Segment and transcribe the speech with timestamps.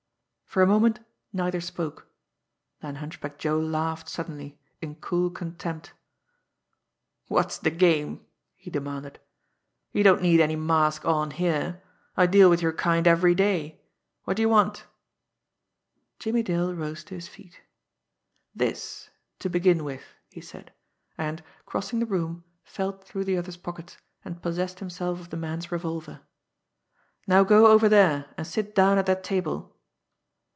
[0.51, 0.99] For a moment
[1.31, 2.07] neither spoke
[2.81, 5.93] then Hunchback Joe laughed suddenly in cool contempt.
[7.29, 8.25] "What's the game?"
[8.57, 9.17] he demanded.
[9.93, 11.81] "You don't need any mask on here
[12.17, 13.79] I deal with your kind every day.
[14.25, 14.83] What do you want?"
[16.19, 17.61] Jimmie Dale rose to his feet.
[18.53, 19.09] "This
[19.39, 20.73] to begin with!" he said
[21.17, 25.71] and, crossing the room, felt through the other's pockets, and possessed himself of the man's
[25.71, 26.23] revolver.
[27.25, 29.77] "Now go over there, and sit down at that table!"